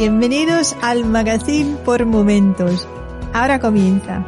[0.00, 2.88] Bienvenidos al Magazine por Momentos.
[3.34, 4.24] Ahora comienza.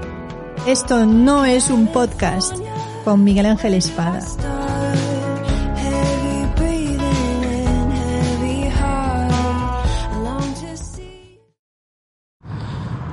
[0.67, 2.55] Esto no es un podcast
[3.07, 4.21] con Miguel Ángel Espada.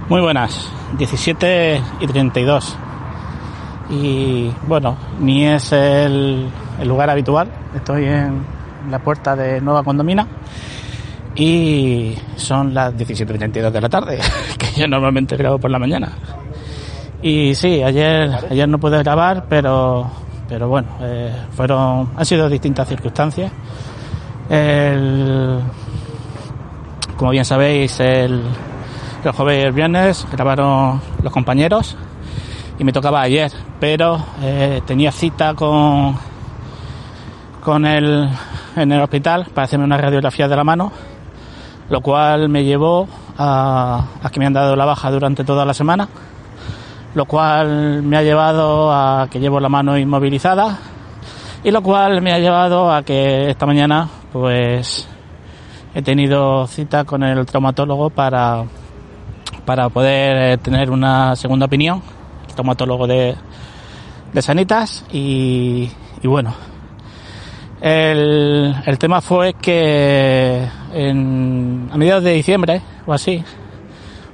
[0.10, 2.76] Muy buenas, 17 y 32.
[3.90, 7.50] Y bueno, ni es el, el lugar habitual.
[7.74, 8.44] Estoy en
[8.92, 10.28] la puerta de Nueva Condomina
[11.40, 14.20] y son las 17.32 de la tarde,
[14.58, 16.12] que yo normalmente grabo por la mañana.
[17.22, 20.12] Y sí, ayer, ayer no pude grabar, pero,
[20.50, 23.52] pero bueno, eh, fueron, han sido distintas circunstancias.
[24.50, 25.62] El,
[27.16, 28.42] como bien sabéis, el,
[29.24, 31.96] el jueves viernes grabaron los compañeros
[32.78, 36.18] y me tocaba ayer, pero eh, tenía cita con,
[37.64, 38.28] con el,
[38.76, 40.92] en el hospital para hacerme una radiografía de la mano
[41.90, 46.08] lo cual me llevó a, que me han dado la baja durante toda la semana,
[47.16, 50.78] lo cual me ha llevado a que llevo la mano inmovilizada
[51.64, 55.08] y lo cual me ha llevado a que esta mañana pues
[55.96, 58.64] he tenido cita con el traumatólogo para,
[59.66, 62.04] para poder tener una segunda opinión,
[62.48, 63.36] el traumatólogo de,
[64.32, 65.90] de Sanitas y,
[66.22, 66.54] y bueno,
[67.82, 73.44] el, el tema fue que en, a mediados de diciembre o así,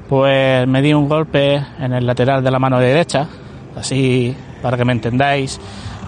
[0.07, 3.27] pues me di un golpe en el lateral de la mano derecha,
[3.75, 5.59] así para que me entendáis,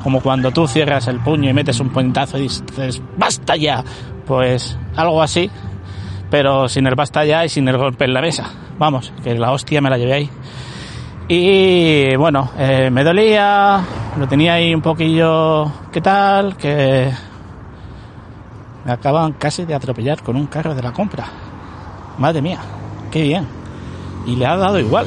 [0.03, 3.83] como cuando tú cierras el puño y metes un puñetazo y dices, basta ya,
[4.25, 5.49] pues algo así,
[6.29, 8.49] pero sin el basta ya y sin el golpe en la mesa.
[8.77, 10.29] Vamos, que la hostia me la llevé ahí.
[11.29, 13.81] Y bueno, eh, me dolía,
[14.17, 16.55] lo tenía ahí un poquillo, ¿qué tal?
[16.55, 17.11] Que
[18.87, 21.25] me acaban casi de atropellar con un carro de la compra.
[22.19, 22.59] Madre mía,
[23.11, 23.45] qué bien.
[24.25, 25.05] Y le ha dado igual.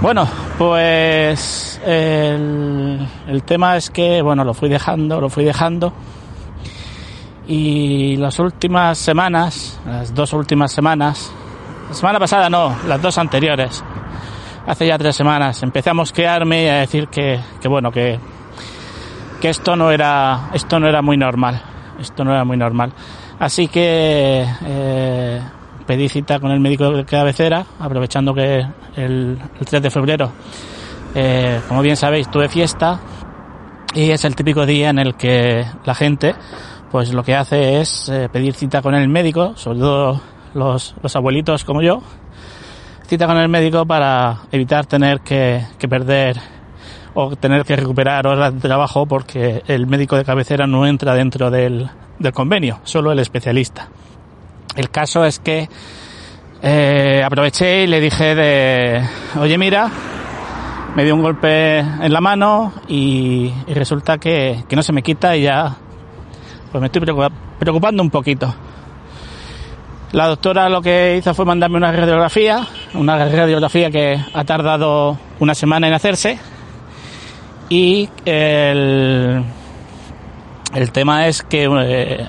[0.00, 0.26] Bueno,
[0.58, 3.06] pues el,
[3.46, 5.92] tema es que, bueno, lo fui dejando, lo fui dejando.
[7.46, 11.30] Y las últimas semanas, las dos últimas semanas,
[11.88, 13.84] la semana pasada no, las dos anteriores,
[14.66, 18.18] hace ya tres semanas, empecé a mosquearme y a decir que, que bueno, que,
[19.40, 21.62] que esto no era, esto no era muy normal
[22.02, 22.92] esto no era muy normal.
[23.38, 25.40] Así que eh,
[25.86, 28.64] pedí cita con el médico de cabecera, aprovechando que
[28.96, 30.32] el, 3 de febrero,
[31.14, 33.00] eh, como bien sabéis, tuve fiesta
[33.94, 36.34] y es el típico día en el que la gente
[36.90, 40.20] pues lo que hace es eh, pedir cita con el médico, sobre todo
[40.52, 42.02] los, abuelitos como yo,
[43.06, 46.36] cita con el médico para evitar tener que perder
[47.14, 51.50] o tener que recuperar horas de trabajo porque el médico de cabecera no entra dentro
[51.50, 51.90] del,
[52.32, 53.88] convenio, solo el especialista.
[54.76, 55.68] El caso es que
[56.62, 59.02] eh, aproveché y le dije de,
[59.38, 59.90] oye mira,
[60.94, 65.36] me dio un golpe en la mano y, resulta que, que, no se me quita
[65.36, 65.76] y ya
[66.70, 67.02] pues me estoy
[67.58, 68.54] preocupando un poquito.
[70.12, 75.54] La doctora lo que hizo fue mandarme una radiografía, una radiografía que ha tardado una
[75.54, 76.38] semana en hacerse
[77.72, 79.42] y el,
[80.74, 82.26] el tema es que eh,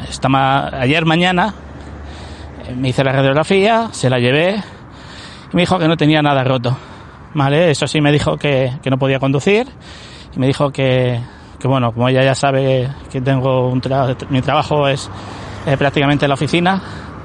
[0.71, 1.53] ayer mañana
[2.65, 6.45] eh, me hice la radiografía, se la llevé y me dijo que no tenía nada
[6.45, 6.77] roto.
[7.33, 7.71] ¿Vale?
[7.71, 9.67] Eso sí me dijo que, que no podía conducir
[10.33, 11.19] y me dijo que,
[11.59, 13.81] que, bueno, como ella ya sabe que tengo un
[14.29, 15.11] mi trabajo es
[15.65, 16.81] eh, prácticamente en la oficina,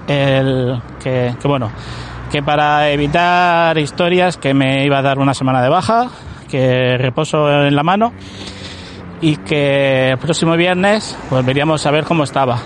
[0.08, 1.70] el, que, que bueno,
[2.32, 6.10] que para evitar historias que me iba a dar una semana de baja
[6.48, 8.12] que reposo en la mano
[9.20, 12.58] y que el próximo viernes pues veríamos a ver cómo estaba.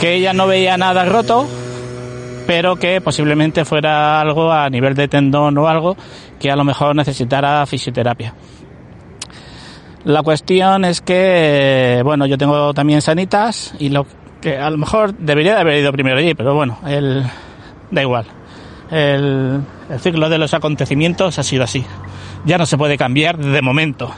[0.00, 1.46] Que ella no veía nada roto,
[2.46, 5.96] pero que posiblemente fuera algo a nivel de tendón o algo
[6.38, 8.34] que a lo mejor necesitara fisioterapia.
[10.04, 14.06] La cuestión es que, bueno, yo tengo también sanitas y lo
[14.42, 17.24] que a lo mejor debería de haber ido primero allí, pero bueno, el,
[17.90, 18.26] da igual.
[18.90, 21.86] El, el ciclo de los acontecimientos ha sido así.
[22.44, 24.10] Ya no se puede cambiar de momento.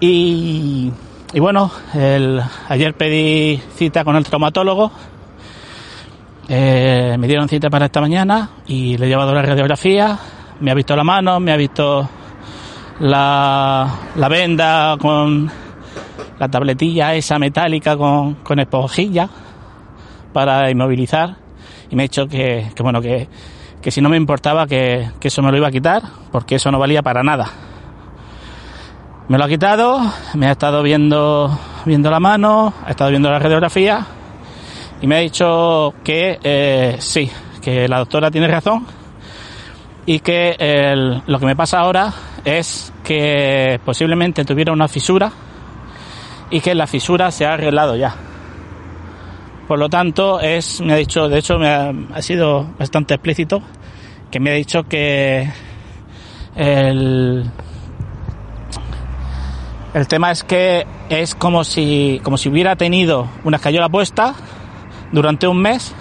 [0.00, 0.90] Y,
[1.32, 4.90] y bueno, el, ayer pedí cita con el traumatólogo.
[6.48, 10.18] Eh, me dieron cita para esta mañana y le he llevado la radiografía.
[10.60, 12.08] Me ha visto la mano, me ha visto
[13.00, 15.50] la, la venda con
[16.38, 19.28] la tabletilla esa metálica con, con esponjilla
[20.32, 21.36] para inmovilizar
[21.90, 23.28] y me ha dicho que, que bueno que,
[23.86, 26.02] que, si no me importaba que, que, eso me lo iba a quitar
[26.32, 27.52] porque eso no valía para nada
[29.28, 30.00] me lo ha quitado
[30.34, 34.04] me ha estado viendo viendo la mano ha estado viendo la radiografía
[35.00, 37.30] y me ha dicho que eh, sí
[37.62, 38.84] que la doctora tiene razón
[40.04, 40.56] y que
[41.24, 42.12] lo que me pasa ahora
[42.44, 45.30] es que posiblemente tuviera una fisura
[46.50, 48.14] y que la fisura se ha arreglado ya.
[49.66, 53.60] Por lo tanto, es, me ha dicho, de hecho, me ha, ha sido bastante explícito,
[54.36, 55.48] que me ha dicho que
[56.56, 57.50] el,
[59.94, 64.34] el tema es que es como si, como si hubiera tenido una escayola puesta
[65.10, 65.94] durante un mes,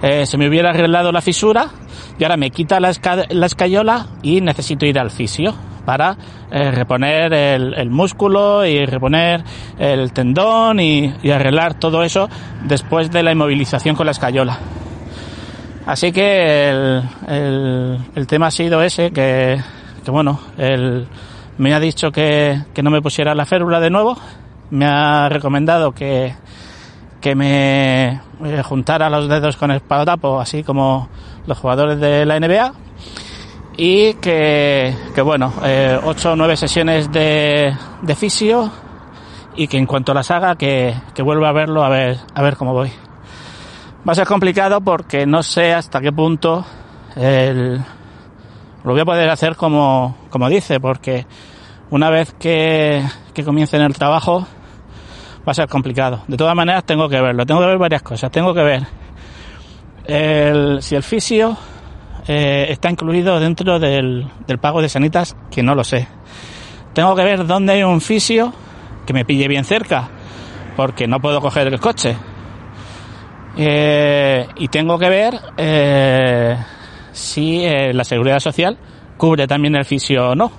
[0.00, 1.70] eh, se me hubiera arreglado la fisura
[2.20, 5.52] y ahora me quita la, esca, la escayola y necesito ir al fisio
[5.84, 6.16] para
[6.52, 9.42] eh, reponer el, el, músculo y reponer
[9.76, 12.28] el tendón y, y, arreglar todo eso
[12.62, 14.60] después de la inmovilización con la escayola.
[15.86, 19.60] Así que el, el, tema ha sido ese, que,
[20.04, 21.06] que bueno, el,
[21.58, 24.16] me ha dicho que, que, no me pusiera la férula de nuevo,
[24.70, 26.34] me ha recomendado que,
[27.20, 28.20] que me
[28.62, 31.08] juntara los dedos con el tapo, así como
[31.46, 32.72] los jugadores de la NBA
[33.76, 38.70] y que, que bueno, eh, ocho o nueve sesiones de, de fisio
[39.56, 42.56] y que en cuanto las haga que, que vuelva a verlo a ver, a ver
[42.56, 42.92] cómo voy.
[44.06, 46.64] Va a ser complicado porque no sé hasta qué punto
[47.16, 47.78] el,
[48.84, 51.26] lo voy a poder hacer como, como dice, porque
[51.90, 53.04] una vez que,
[53.34, 54.46] que comience en el trabajo
[55.46, 56.22] va a ser complicado.
[56.28, 58.86] De todas maneras tengo que verlo, tengo que ver varias cosas, tengo que ver
[60.06, 61.56] el, si el fisio
[62.26, 66.08] eh, está incluido dentro del, del, pago de sanitas, que no lo sé.
[66.94, 68.52] Tengo que ver dónde hay un fisio
[69.06, 70.08] que me pille bien cerca,
[70.76, 72.16] porque no puedo coger el coche.
[73.56, 76.56] Eh, y tengo que ver eh,
[77.12, 78.78] si eh, la seguridad social
[79.16, 80.52] cubre también el fisio o no.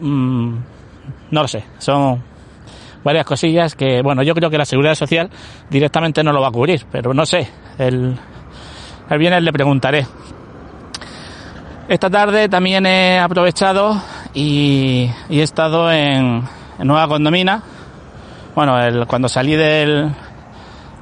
[0.00, 0.58] Mm,
[1.30, 2.22] no lo sé, son
[3.04, 5.30] varias cosillas que, bueno, yo creo que la seguridad social
[5.70, 7.48] directamente no lo va a cubrir, pero no sé,
[7.78, 8.16] el,
[9.08, 10.06] el viernes le preguntaré.
[11.88, 14.00] Esta tarde también he aprovechado
[14.34, 16.42] y, he estado en,
[16.78, 17.62] en, Nueva Condomina.
[18.54, 20.12] Bueno, el, cuando salí del,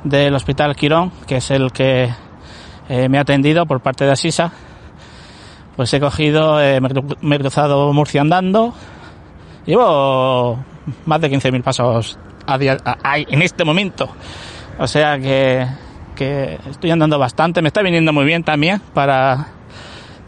[0.09, 2.09] del Hospital Quirón, que es el que
[2.89, 4.53] eh, me ha atendido por parte de Asisa,
[5.75, 6.81] pues he cogido, eh,
[7.21, 8.73] me he cruzado Murcia andando.
[9.67, 10.59] Llevo
[11.05, 14.09] más de 15.000 pasos a día, a, en este momento.
[14.79, 15.67] O sea que
[16.15, 19.49] que estoy andando bastante, me está viniendo muy bien también para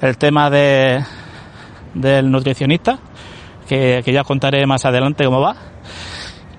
[0.02, 1.02] el tema de
[1.94, 2.98] del nutricionista,
[3.66, 5.56] que, que ya contaré más adelante cómo va.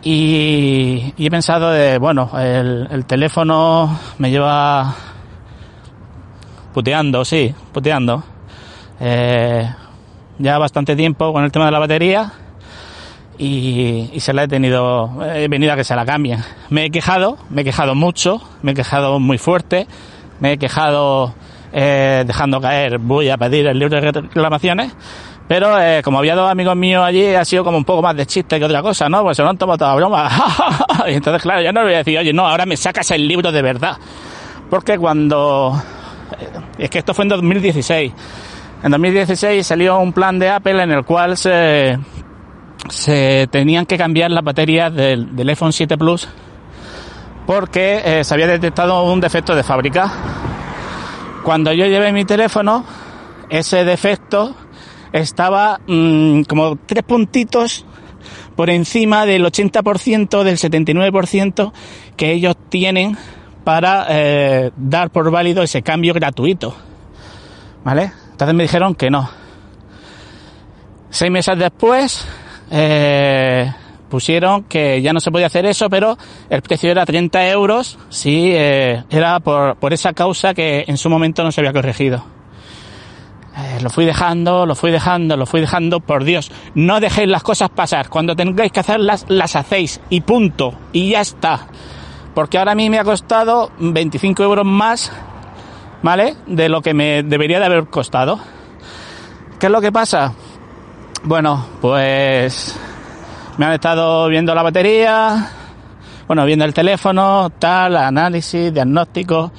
[0.02, 4.96] Y, y he pensado de, bueno, el, el, teléfono me lleva
[6.74, 8.24] puteando, sí, puteando.
[9.02, 9.70] Eh,
[10.38, 12.32] ya bastante tiempo con el tema de la batería
[13.38, 16.44] y, y, se la he tenido, he venido a que se la cambien.
[16.70, 19.86] Me he quejado, me he quejado mucho, me he quejado muy fuerte,
[20.40, 21.34] me he quejado
[21.72, 24.94] eh, dejando caer, voy a pedir el libro de reclamaciones,
[25.50, 28.28] pero eh, como había dos amigos míos allí, ha sido como un poco más de
[28.28, 29.24] chiste que otra cosa, ¿no?
[29.24, 30.30] Pues se lo han tomado toda broma.
[31.08, 33.28] y entonces, claro, yo no le voy a decir, oye, no, ahora me sacas el
[33.28, 33.98] libro de verdad.
[34.70, 35.74] Porque cuando...
[36.78, 38.14] Es que esto fue en 2016.
[38.84, 41.98] En 2016 salió un plan de Apple en el cual se
[42.88, 46.30] se tenían que cambiar las baterías del, del iPhone 7 Plus
[47.46, 50.12] porque eh, se había detectado un defecto de fábrica.
[51.44, 52.86] Cuando yo llevé mi teléfono,
[53.50, 54.56] ese defecto
[55.14, 57.86] estaba mmm, como tres puntitos
[58.56, 61.72] por encima del 80%, del 79%
[62.18, 63.18] que ellos tienen
[63.64, 66.76] para eh, dar por válido ese cambio gratuito.
[67.84, 68.12] ¿Vale?
[68.32, 69.30] Entonces me dijeron que no.
[71.10, 72.28] Seis meses después,
[72.72, 73.72] eh,
[74.10, 76.18] pusieron que ya no se podía hacer eso, pero
[76.50, 81.10] el precio era 30 euros si eh, era por, por, esa causa que en su
[81.10, 82.39] momento no se había corregido.
[83.60, 87.44] Eh, lo fui dejando, lo fui dejando, lo fui dejando, por Dios, no dejéis las
[87.44, 88.10] cosas pasar.
[88.10, 91.68] Cuando tengáis que hacerlas, las hacéis y punto, y ya está.
[92.34, 95.12] porque ahora a mí me ha costado 25 euros más,
[96.02, 96.36] ¿vale?
[96.48, 98.40] De lo que me debería de haber costado.
[99.60, 100.34] ¿Qué es lo que pasa?
[101.24, 102.80] Bueno, pues
[103.58, 105.52] me han estado viendo la batería,
[106.28, 109.52] bueno, viendo el teléfono, tal, análisis, diagnóstico,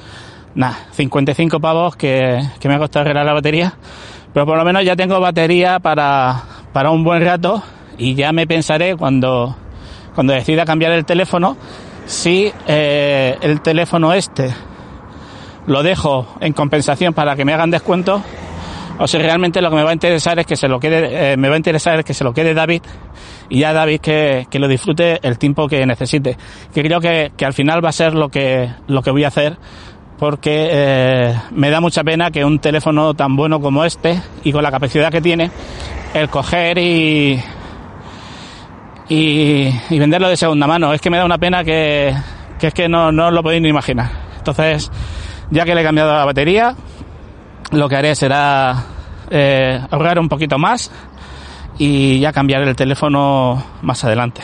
[0.55, 3.75] nada, 55 pavos que, que me ha costado arreglar la batería,
[4.33, 6.43] pero por lo menos ya tengo batería para,
[6.73, 7.63] para un buen rato
[7.99, 9.57] y ya me pensaré cuando,
[10.15, 11.57] cuando decida cambiar el teléfono
[12.07, 14.53] si eh, el teléfono este
[15.67, 18.23] lo dejo en compensación para que me hagan descuento
[18.99, 21.37] o si realmente lo que me va a interesar es que se lo quede, eh,
[21.37, 22.83] me va a interesar es que se lo quede David
[23.49, 26.37] y ya David que, que lo disfrute el tiempo que necesite.
[26.75, 29.29] Que creo que, que, al final va a ser lo que, lo que voy a
[29.29, 29.57] hacer
[30.21, 34.63] porque eh, me da mucha pena que un teléfono tan bueno como este y con
[34.63, 35.51] la capacidad que tiene,
[36.13, 37.43] el coger y,
[39.09, 40.93] y, venderlo de segunda mano.
[40.93, 42.15] Es que me da una pena que,
[42.59, 44.11] que es que no, no lo podéis ni imaginar.
[44.37, 44.93] Entonces,
[45.51, 46.75] ya que le he cambiado la batería,
[47.73, 48.77] lo que haré será
[49.31, 50.93] eh, ahorrar un poquito más
[51.79, 54.43] y ya cambiar el teléfono más adelante.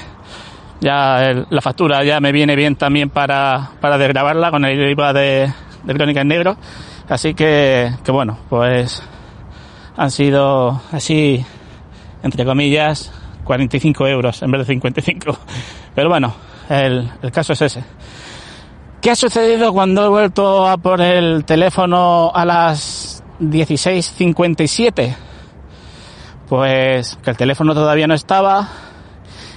[0.81, 5.51] Ya la factura ya me viene bien también para, para desgrabarla con el IVA de,
[5.87, 6.57] de Crónica en Negro.
[7.09, 9.03] Así que, que bueno, pues
[9.97, 11.45] han sido así,
[12.23, 13.13] entre comillas,
[13.45, 15.39] 45 euros en vez de 55.
[15.95, 16.35] Pero bueno,
[16.69, 17.85] el, el caso es ese.
[19.01, 25.15] ¿Qué ha sucedido cuando he vuelto a por el teléfono a las 16.57?
[26.49, 28.69] Pues que el teléfono todavía no estaba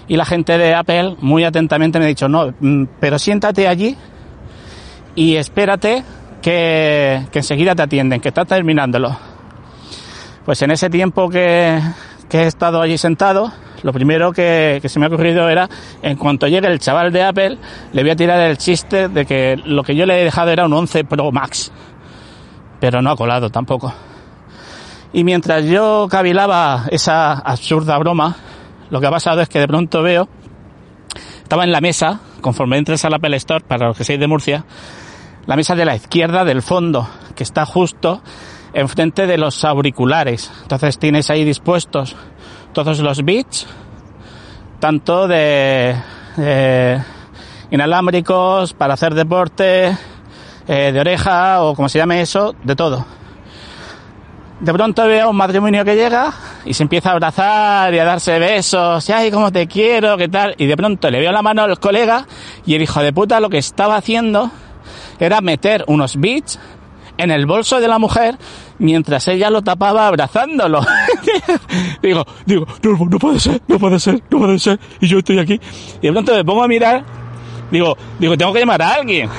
[0.08, 2.54] y la gente de Apple muy atentamente me ha dicho, no,
[3.00, 3.96] pero siéntate allí
[5.16, 6.04] y espérate
[6.50, 9.16] que, enseguida te atienden, que está terminándolo.
[10.46, 11.80] Pues en ese tiempo que,
[12.32, 13.52] he estado allí sentado,
[13.84, 15.70] lo primero que, que, se me ha ocurrido era,
[16.02, 17.58] en cuanto llegue el chaval de Apple,
[17.94, 20.66] le voy a tirar el chiste de que lo que yo le he dejado era
[20.66, 21.72] un 11 Pro Max.
[22.80, 23.94] Pero no ha colado tampoco.
[25.14, 28.36] Y mientras yo cavilaba esa absurda broma,
[28.90, 30.28] lo que ha pasado es que de pronto veo,
[31.44, 34.66] estaba en la mesa, conforme entres al Apple Store, para los que seáis de Murcia,
[35.46, 38.22] la mesa de la izquierda del fondo, que está justo
[38.74, 40.52] enfrente de los auriculares.
[40.62, 42.16] Entonces tienes ahí dispuestos
[42.74, 43.68] todos los bits,
[44.80, 45.96] tanto de,
[47.72, 49.98] inalámbricos para hacer deporte,
[50.68, 53.06] eh, de oreja o como se llame eso, de todo.
[54.60, 56.34] De pronto veo un matrimonio que llega
[56.66, 60.54] y se empieza a abrazar y a darse besos, ay, cómo te quiero, qué tal.
[60.58, 62.28] Y de pronto le veo la mano al colega
[62.66, 64.52] y el hijo de puta lo que estaba haciendo
[65.26, 66.60] era meter unos bits
[67.18, 68.38] en el bolso de la mujer
[68.80, 70.82] mientras ella lo tapaba abrazándolo.
[72.02, 74.80] digo, digo, no, puede ser, no puede ser, no puede ser.
[75.02, 75.60] Y yo estoy aquí.
[76.02, 77.04] Y de pronto me pongo a mirar,
[77.70, 79.30] digo, digo, tengo que llamar a alguien.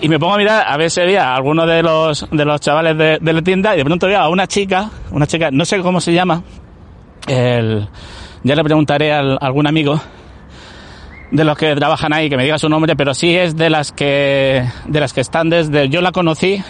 [0.00, 2.96] Y me pongo a mirar a ver si había alguno de los, de los chavales
[2.96, 5.80] de, de la tienda y de pronto veo a una chica, una chica, no sé
[5.80, 6.42] cómo se llama,
[7.26, 7.86] el,
[8.42, 10.00] ya le preguntaré a algún amigo
[11.30, 13.92] de los que trabajan ahí que me diga su nombre, pero sí es de las
[13.92, 16.62] que, de las que están desde, yo la conocí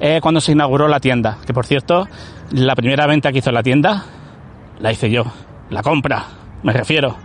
[0.00, 2.08] eh, cuando se inauguró la tienda, que por cierto,
[2.52, 4.04] la primera venta que hizo la tienda,
[4.78, 5.24] la hice yo,
[5.70, 6.24] la compra,
[6.62, 7.16] me refiero.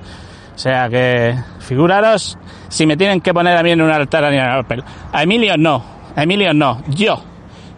[0.56, 2.38] O sea que, figuraros,
[2.70, 4.84] si me tienen que poner a mí en un altar a Apple.
[5.12, 5.84] A Emilio no,
[6.16, 7.22] a Emilio no, yo,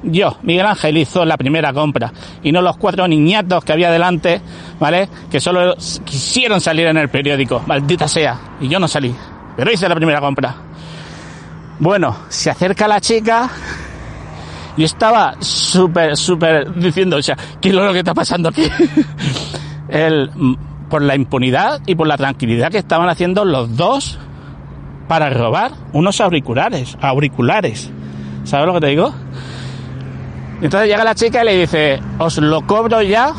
[0.03, 2.11] yo, Miguel Ángel hizo la primera compra
[2.43, 4.41] y no los cuatro niñatos que había delante,
[4.79, 5.09] ¿vale?
[5.29, 9.13] Que solo quisieron salir en el periódico, maldita sea, y yo no salí,
[9.55, 10.55] pero hice la primera compra.
[11.79, 13.49] Bueno, se acerca la chica
[14.75, 18.63] y estaba súper, súper diciendo, o sea, ¿qué es lo que está pasando aquí?
[19.89, 20.29] El,
[20.89, 24.17] por la impunidad y por la tranquilidad que estaban haciendo los dos
[25.07, 27.91] para robar unos auriculares, auriculares.
[28.43, 29.13] ¿Sabes lo que te digo?
[30.61, 33.33] Entonces llega la chica y le dice, ¿os lo cobro ya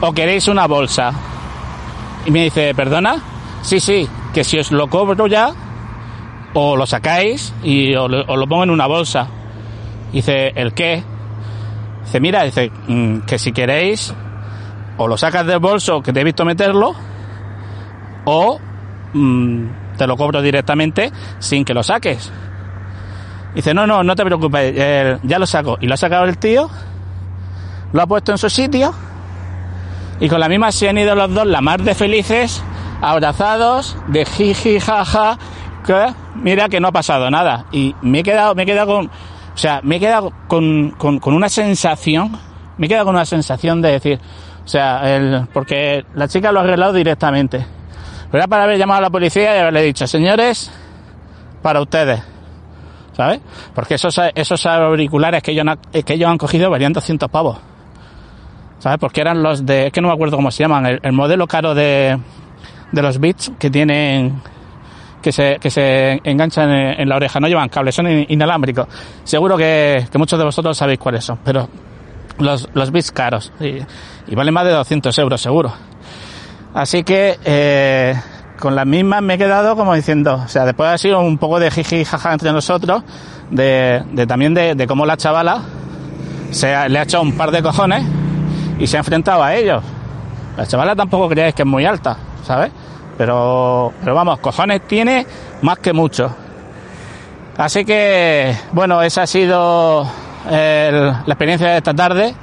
[0.00, 1.12] o queréis una bolsa?
[2.24, 3.16] Y me dice, ¿perdona?
[3.62, 5.52] Sí, sí, que si os lo cobro ya,
[6.54, 9.28] o lo sacáis y os lo, pongo en una bolsa.
[10.12, 11.02] Dice, ¿el qué?
[12.04, 14.14] Dice, mira, dice, mmm, que si queréis,
[14.96, 16.94] o lo sacas del bolso que te he visto meterlo,
[18.24, 18.58] o
[19.12, 22.32] mmm, te lo cobro directamente sin que lo saques.
[23.54, 25.78] Dice, no, no, no te preocupes, eh, ya lo saco.
[25.80, 26.68] Y lo ha sacado el tío,
[27.92, 28.94] lo ha puesto en su sitio,
[30.20, 32.62] y con la misma se han ido los dos, la mar de felices,
[33.00, 35.38] abrazados, de jiji, jaja,
[35.86, 37.66] que mira que no ha pasado nada.
[37.72, 41.34] Y me he quedado, me he quedado con, o sea, me he quedado con, con
[41.34, 42.38] una sensación,
[42.78, 44.20] me he quedado con una sensación de decir,
[44.64, 47.64] o sea, el, porque la chica lo ha arreglado directamente.
[48.30, 50.72] Pero era para haber llamado a la policía y haberle dicho, señores,
[51.62, 52.20] para ustedes.
[53.12, 53.40] ¿Sabes?
[53.74, 55.64] Porque esos, esos auriculares que ellos,
[56.04, 57.58] que ellos han cogido valían 200 pavos.
[59.00, 61.74] Porque eran los de, es que no me acuerdo cómo se llaman, el, modelo caro
[61.74, 62.18] de,
[62.92, 64.40] de los Beats que tienen,
[65.20, 68.86] que se, que se enganchan en, la oreja, no llevan cables, son inalámbricos.
[69.24, 71.68] Seguro que, que, muchos de vosotros sabéis cuáles son, pero
[72.38, 73.78] los, los Beats caros, y,
[74.30, 75.72] y valen más de 200 euros seguro.
[76.72, 78.14] Así que, eh,
[78.60, 81.58] con las mismas me he quedado como diciendo, o sea, después ha sido un poco
[81.58, 83.02] de jiji jaja entre nosotros,
[83.50, 85.62] de, de también de, de, cómo la chavala
[86.50, 88.04] se le ha echado un par de cojones
[88.78, 89.82] y se ha enfrentado a ellos.
[90.56, 92.72] La chavala tampoco creáis que es muy alta, ¿sabes?
[93.18, 95.26] Pero, pero vamos, cojones tiene
[95.62, 96.34] más que mucho.
[97.56, 100.06] Así que, bueno, esa ha sido
[100.50, 102.34] la experiencia de esta tarde.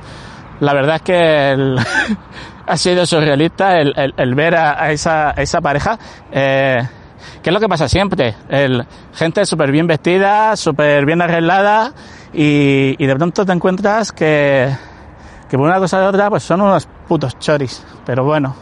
[0.59, 1.75] La verdad es que
[2.67, 5.97] ha sido surrealista el, el, ver a, esa, esa, pareja.
[6.31, 6.81] Eh,
[7.41, 8.35] que es lo que pasa siempre.
[8.49, 11.93] El, gente súper bien vestida, súper bien arreglada
[12.33, 14.69] y, de pronto te encuentras que,
[15.53, 17.85] que por una cosa de otra pues son unos putos choris.
[18.03, 18.55] Pero bueno,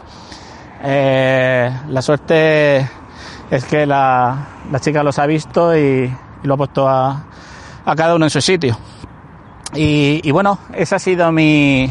[0.82, 2.86] eh, la suerte
[3.50, 4.36] es que la,
[4.70, 7.24] la, chica los ha visto y, lo ha puesto a,
[7.86, 8.76] a, cada uno en su sitio.
[9.72, 11.90] Y, bueno, esa ha sido mi,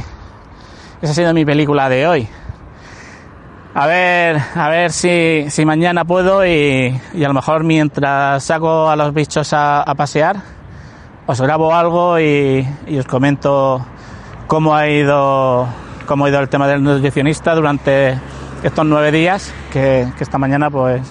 [1.01, 2.27] esa ha sido mi película de hoy.
[3.74, 8.88] A ver, a ver si, si mañana puedo y, y, a lo mejor mientras saco
[8.88, 10.36] a los bichos a, a pasear,
[11.25, 12.67] os grabo algo y,
[13.00, 13.84] os comento
[14.51, 15.65] cómo ha ido,
[16.05, 18.20] cómo ha ido el tema del nutricionista durante
[18.62, 21.01] estos nueve días, que, esta mañana pues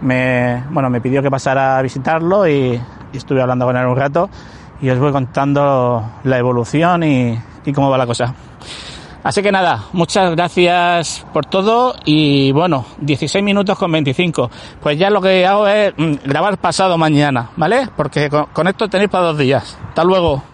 [0.00, 2.80] me, bueno, me pidió que pasara a visitarlo y,
[3.12, 4.30] estuve hablando con él un rato
[4.80, 8.34] y os voy contando la evolución y, y cómo va la cosa.
[9.22, 14.50] Así que nada, muchas gracias por todo y bueno, 16 minutos con 25.
[14.82, 17.88] Pues ya lo que hago es mm, grabar pasado mañana, ¿vale?
[17.94, 19.78] Porque con esto tenéis para dos días.
[19.90, 20.53] Hasta luego.